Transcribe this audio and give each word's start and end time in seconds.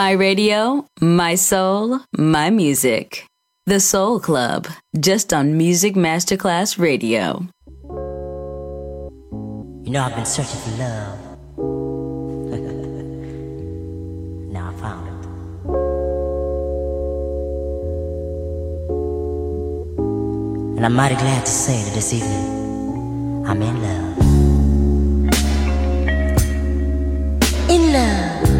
My 0.00 0.12
radio, 0.12 0.86
my 1.02 1.34
soul, 1.34 2.00
my 2.16 2.48
music. 2.48 3.26
The 3.66 3.80
Soul 3.80 4.18
Club, 4.18 4.66
just 4.98 5.34
on 5.34 5.58
Music 5.58 5.94
Masterclass 5.94 6.78
Radio. 6.78 7.46
You 9.84 9.90
know, 9.92 10.02
I've 10.02 10.16
been 10.16 10.24
searching 10.24 10.58
for 10.58 10.70
love. 10.78 11.18
now 14.54 14.70
I 14.70 14.72
found 14.80 15.06
it. 15.06 15.12
And 20.78 20.86
I'm 20.86 20.94
mighty 20.94 21.16
glad 21.16 21.44
to 21.44 21.52
say 21.52 21.82
that 21.84 21.92
this 21.94 22.14
evening 22.14 23.44
I'm 23.46 23.60
in 23.60 23.82
love. 23.82 24.18
In 27.68 27.92
love. 27.92 28.59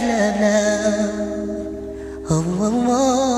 love, 0.00 0.40
love, 0.40 1.18
love. 1.20 2.30
Oh, 2.30 2.44
oh, 2.60 2.86
oh. 2.88 3.29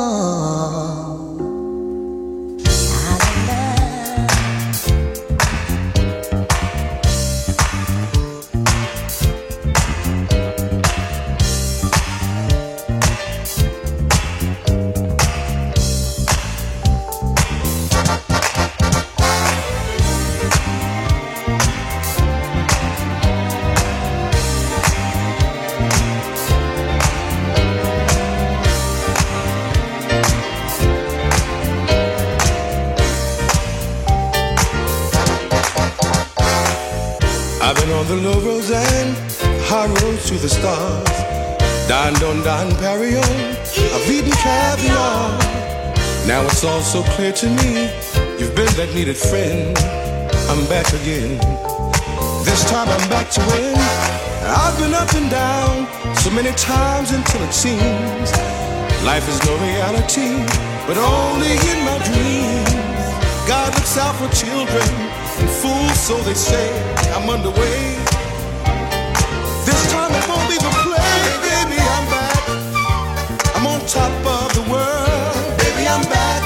Clear 47.16 47.32
to 47.32 47.48
me. 47.48 47.88
You've 48.38 48.54
been 48.54 48.68
that 48.76 48.92
needed 48.94 49.16
friend. 49.16 49.76
I'm 50.52 50.62
back 50.68 50.92
again. 50.92 51.40
This 52.44 52.68
time 52.68 52.88
I'm 52.88 53.08
back 53.08 53.30
to 53.30 53.40
win. 53.48 53.80
I've 54.44 54.76
been 54.78 54.92
up 54.92 55.12
and 55.14 55.30
down 55.30 55.88
so 56.16 56.30
many 56.30 56.52
times 56.52 57.12
until 57.12 57.42
it 57.48 57.54
seems 57.54 58.28
life 59.08 59.26
is 59.28 59.40
no 59.48 59.56
reality, 59.56 60.36
but 60.86 60.98
only 61.00 61.52
in 61.70 61.78
my 61.88 61.98
dreams. 62.04 62.72
God 63.48 63.72
looks 63.74 63.96
out 63.96 64.14
for 64.20 64.28
children 64.36 65.21
and 65.40 65.50
fools, 65.50 65.98
so 65.98 66.16
they 66.22 66.34
say. 66.34 66.68
I'm 67.14 67.28
underway. 67.28 67.80
This 69.66 69.80
time 69.92 70.12
it 70.12 70.24
won't 70.28 70.46
be 70.48 70.56
the 70.66 70.72
play, 70.84 71.14
baby. 71.48 71.78
I'm 71.96 72.06
back. 72.14 72.42
I'm 73.56 73.66
on 73.66 73.80
top 73.86 74.14
of 74.36 74.48
the 74.58 74.64
world, 74.72 75.58
baby. 75.62 75.84
I'm 75.94 76.04
back. 76.16 76.42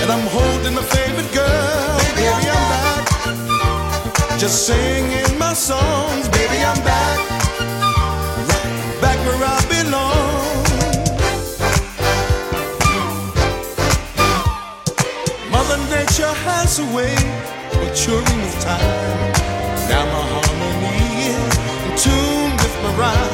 And 0.00 0.08
I'm 0.10 0.26
holding 0.36 0.74
my 0.74 0.82
favorite 0.82 1.30
girl. 1.34 1.98
Baby, 2.04 2.24
I'm 2.34 2.42
back. 2.72 4.38
Just 4.38 4.66
singing 4.66 5.38
my 5.38 5.52
songs. 5.52 6.07
Of 17.98 18.14
maturing 18.14 18.40
with 18.42 18.60
time. 18.62 19.32
Now 19.88 20.04
my 20.06 20.22
harmony 20.32 21.34
is 21.34 21.54
in 21.84 21.92
tune 21.98 22.52
with 22.62 22.74
my 22.82 22.92
rhyme. 22.94 23.32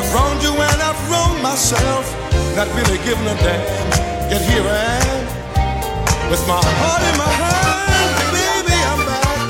I've 0.00 0.14
wronged 0.14 0.42
you 0.42 0.52
and 0.52 0.80
I've 0.80 1.10
wronged 1.10 1.42
myself. 1.42 2.04
Not 2.56 2.68
really 2.76 2.98
giving 3.04 3.26
a 3.26 3.34
damn. 3.34 4.30
Yet 4.30 4.42
here 4.42 4.64
I 4.64 4.96
am 5.12 6.30
with 6.30 6.46
my 6.48 6.60
heart 6.62 7.02
in 7.10 7.16
my 7.18 7.32
hand, 7.42 8.12
baby, 8.32 8.76
I'm 8.92 9.00
back. 9.10 9.40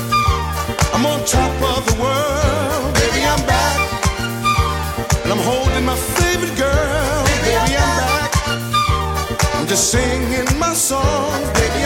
I'm 0.95 1.07
on 1.07 1.21
top 1.25 1.55
of 1.77 1.87
the 1.87 1.97
world, 2.03 2.95
baby, 2.95 3.23
I'm 3.25 3.43
back. 3.47 3.79
And 5.23 5.33
I'm 5.33 5.43
holding 5.51 5.85
my 5.85 5.97
favorite 6.19 6.57
girl, 6.57 7.25
baby, 7.31 7.55
I'm 7.63 7.95
back. 8.01 8.31
I'm 9.55 9.67
just 9.67 9.91
singing 9.93 10.49
my 10.59 10.75
song. 10.75 11.31
baby, 11.55 11.82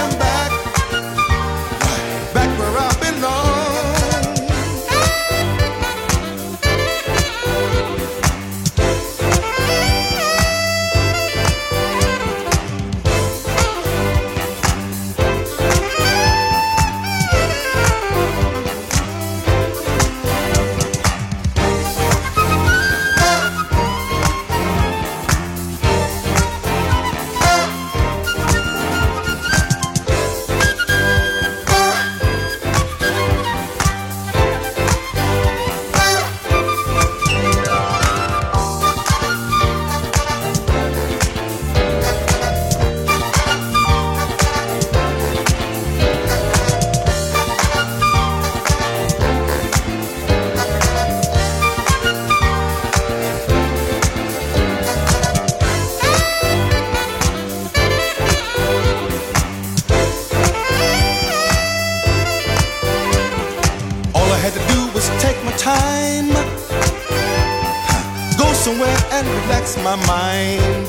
my 69.87 69.94
mind. 70.05 70.88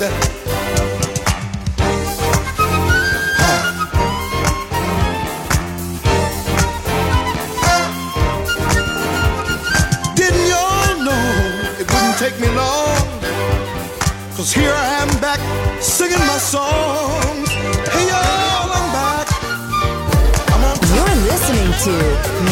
Didn't 10.16 10.48
y'all 10.50 10.98
know 11.06 11.30
it 11.78 11.86
wouldn't 11.92 12.18
take 12.18 12.40
me 12.40 12.50
long? 12.56 12.98
Cause 14.36 14.52
here 14.52 14.74
I 14.74 14.86
am 15.04 15.10
back 15.22 15.40
singing 15.80 16.18
my 16.32 16.40
songs. 16.40 17.50
Hey 17.94 18.08
y'all, 18.10 18.78
I'm 18.78 18.88
back. 18.98 19.28
I'm 20.54 20.62
You're 20.98 21.18
listening 21.30 21.70
to 21.86 21.94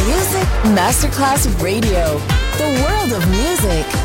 Music 0.05 0.47
Masterclass 0.77 1.43
Radio, 1.63 2.19
the 2.60 2.69
world 2.84 3.13
of 3.13 3.27
music. 3.31 4.05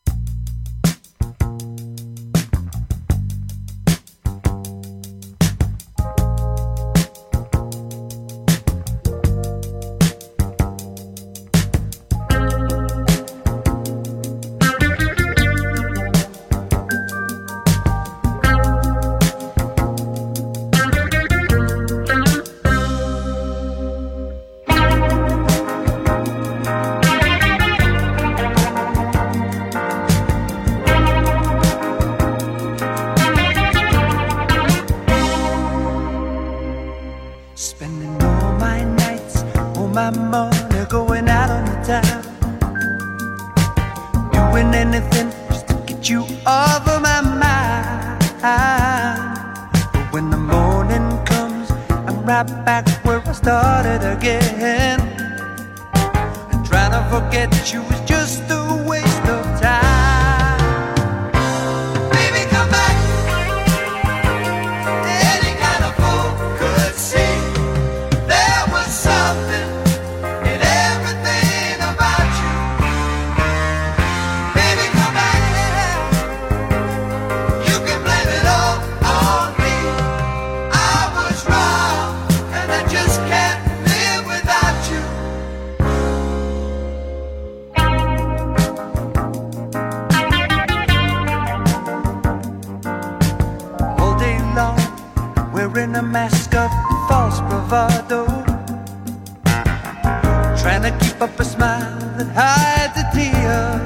trying 100.61 100.83
to 100.83 100.91
keep 101.03 101.19
up 101.19 101.39
a 101.39 101.43
smile 101.43 101.97
that 102.17 102.27
hides 102.37 102.95
a 103.01 103.05
tear. 103.15 103.81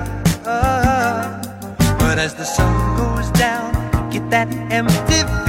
But 1.99 2.19
as 2.19 2.35
the 2.35 2.43
sun 2.43 2.97
goes 2.97 3.31
down, 3.31 3.71
get 4.11 4.29
that 4.29 4.49
empty. 4.71 5.44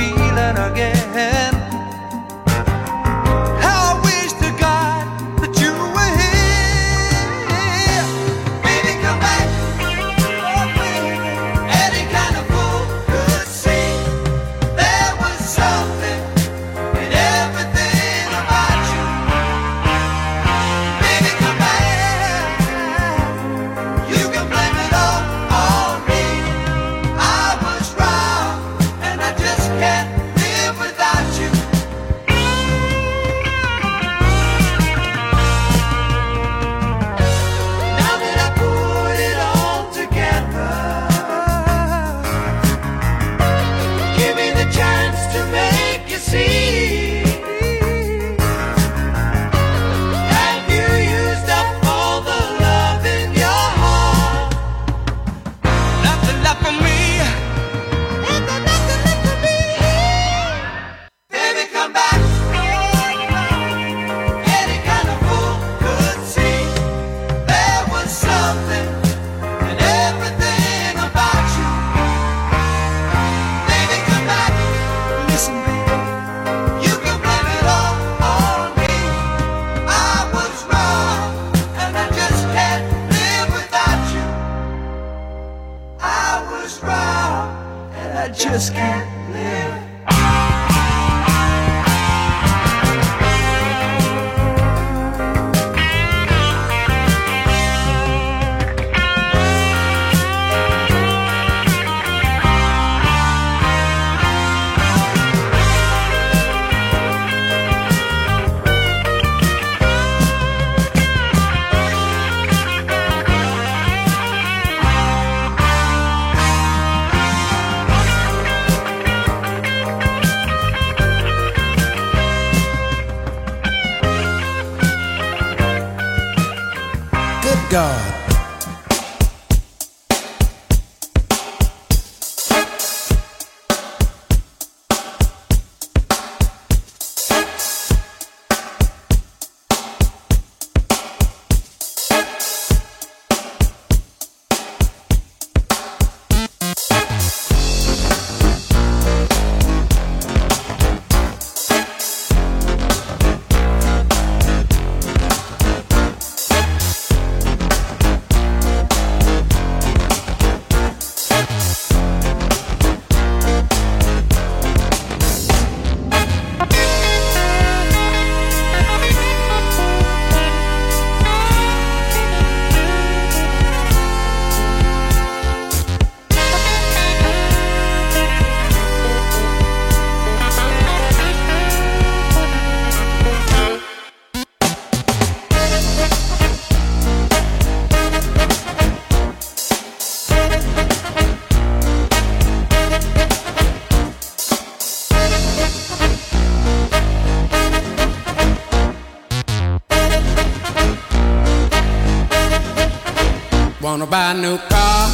Wanna 204.07 204.11
buy 204.11 204.31
a 204.31 204.35
new 204.41 204.59
car, 204.69 205.09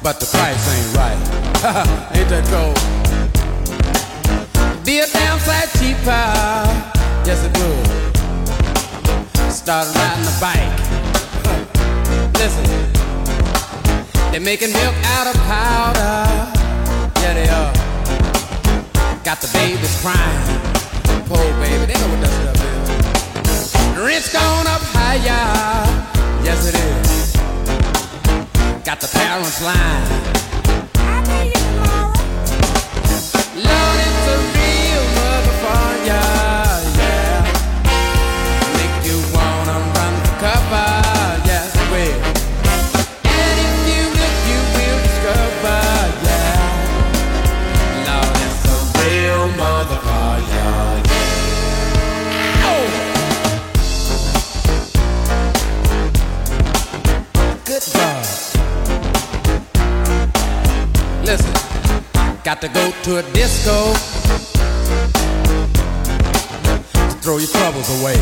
but 0.00 0.20
the 0.20 0.26
price 0.26 0.68
ain't 0.70 0.96
right. 0.96 1.18
ain't 2.14 2.28
that 2.28 2.44
cold? 2.46 2.78
Be 4.84 5.00
a 5.00 5.06
damn 5.08 5.40
sight 5.40 5.68
cheaper, 5.80 6.30
yes 7.26 7.42
it 7.42 7.50
would. 7.58 7.86
Start 9.50 9.88
riding 9.96 10.24
a 10.24 10.36
bike. 10.38 10.78
Listen, 12.38 12.64
they're 14.30 14.40
making 14.40 14.72
milk 14.72 14.94
out 15.18 15.26
of 15.26 15.34
powder. 15.50 16.28
Yeah, 17.22 17.34
they 17.34 17.48
are. 17.48 17.72
Got 19.24 19.40
the 19.40 19.50
babies 19.52 20.00
crying. 20.00 20.60
Poor 21.26 21.42
baby, 21.58 21.86
they 21.86 21.98
know 21.98 22.08
what 22.08 22.20
that 22.20 22.32
stuff 22.38 22.54
is. 22.54 23.74
Rent's 23.98 24.32
gone 24.32 24.66
up 24.68 24.79
higher. 25.10 26.44
Yes, 26.44 26.68
it 26.68 26.74
is. 26.74 27.32
Got 28.84 29.00
the 29.00 29.08
parents 29.08 29.62
lying. 29.62 30.39
Got 62.50 62.62
to 62.62 62.68
go 62.70 62.90
to 63.04 63.18
a 63.18 63.22
disco 63.30 63.92
to 67.04 67.16
throw 67.22 67.38
your 67.38 67.46
troubles 67.46 67.88
away. 68.00 68.16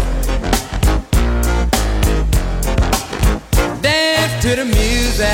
Dance 3.81 4.43
to 4.43 4.55
the 4.55 4.67
music 4.67 5.33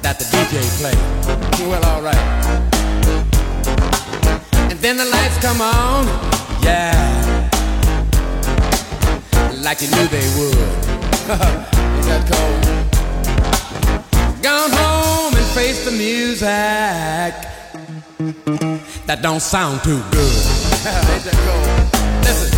that 0.00 0.16
the 0.18 0.24
DJ 0.32 0.62
play. 0.80 0.96
Well, 1.68 1.84
alright. 1.84 2.16
And 4.70 4.78
then 4.78 4.96
the 4.96 5.04
lights 5.04 5.36
come 5.42 5.60
on, 5.60 6.06
yeah, 6.62 7.50
like 9.62 9.82
you 9.82 9.88
knew 9.88 10.06
they 10.06 10.26
would. 10.38 10.56
Is 11.98 12.06
that 12.08 12.24
cold? 12.26 12.64
Gone 14.42 14.70
home 14.70 15.37
face 15.58 15.84
the 15.84 15.90
music 15.90 17.34
that 19.06 19.18
don't 19.22 19.40
sound 19.40 19.82
too 19.82 20.00
good. 20.12 20.44
Listen, 22.22 22.57